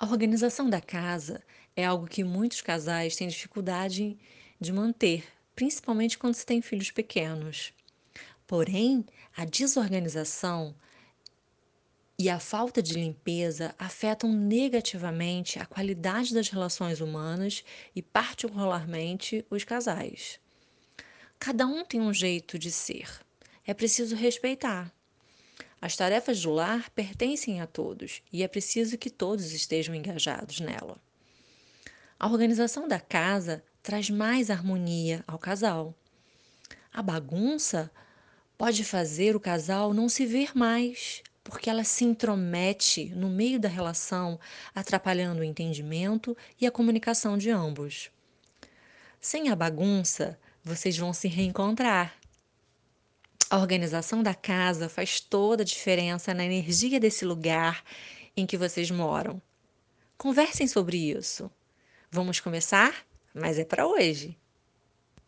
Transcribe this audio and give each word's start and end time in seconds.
A 0.00 0.06
organização 0.06 0.70
da 0.70 0.80
casa 0.80 1.42
é 1.76 1.84
algo 1.84 2.06
que 2.06 2.24
muitos 2.24 2.62
casais 2.62 3.16
têm 3.16 3.28
dificuldade 3.28 4.16
de 4.58 4.72
manter, 4.72 5.26
principalmente 5.54 6.16
quando 6.16 6.32
se 6.32 6.46
tem 6.46 6.62
filhos 6.62 6.90
pequenos. 6.90 7.74
Porém, 8.46 9.04
a 9.36 9.44
desorganização 9.44 10.74
e 12.18 12.30
a 12.30 12.40
falta 12.40 12.82
de 12.82 12.94
limpeza 12.94 13.74
afetam 13.78 14.32
negativamente 14.32 15.58
a 15.58 15.66
qualidade 15.66 16.32
das 16.32 16.48
relações 16.48 17.02
humanas 17.02 17.62
e, 17.94 18.00
particularmente, 18.00 19.44
os 19.50 19.64
casais. 19.64 20.40
Cada 21.38 21.66
um 21.66 21.84
tem 21.84 22.00
um 22.00 22.14
jeito 22.14 22.58
de 22.58 22.70
ser. 22.70 23.06
É 23.66 23.74
preciso 23.74 24.16
respeitar. 24.16 24.90
As 25.80 25.96
tarefas 25.96 26.42
do 26.42 26.50
lar 26.50 26.90
pertencem 26.90 27.60
a 27.60 27.66
todos 27.66 28.22
e 28.30 28.42
é 28.42 28.48
preciso 28.48 28.98
que 28.98 29.08
todos 29.08 29.52
estejam 29.52 29.94
engajados 29.94 30.60
nela. 30.60 31.00
A 32.18 32.26
organização 32.26 32.86
da 32.86 33.00
casa 33.00 33.64
traz 33.82 34.10
mais 34.10 34.50
harmonia 34.50 35.24
ao 35.26 35.38
casal. 35.38 35.94
A 36.92 37.00
bagunça 37.02 37.90
pode 38.58 38.84
fazer 38.84 39.34
o 39.34 39.40
casal 39.40 39.94
não 39.94 40.06
se 40.06 40.26
ver 40.26 40.54
mais, 40.54 41.22
porque 41.42 41.70
ela 41.70 41.82
se 41.82 42.04
intromete 42.04 43.06
no 43.14 43.30
meio 43.30 43.58
da 43.58 43.68
relação, 43.68 44.38
atrapalhando 44.74 45.40
o 45.40 45.44
entendimento 45.44 46.36
e 46.60 46.66
a 46.66 46.70
comunicação 46.70 47.38
de 47.38 47.50
ambos. 47.50 48.10
Sem 49.18 49.48
a 49.48 49.56
bagunça, 49.56 50.38
vocês 50.62 50.98
vão 50.98 51.14
se 51.14 51.26
reencontrar. 51.26 52.19
A 53.50 53.58
organização 53.58 54.22
da 54.22 54.32
casa 54.32 54.88
faz 54.88 55.20
toda 55.20 55.62
a 55.62 55.66
diferença 55.66 56.32
na 56.32 56.44
energia 56.44 57.00
desse 57.00 57.24
lugar 57.24 57.82
em 58.36 58.46
que 58.46 58.56
vocês 58.56 58.92
moram. 58.92 59.42
Conversem 60.16 60.68
sobre 60.68 60.96
isso. 60.96 61.50
Vamos 62.12 62.38
começar? 62.38 63.04
Mas 63.34 63.58
é 63.58 63.64
para 63.64 63.88
hoje. 63.88 64.38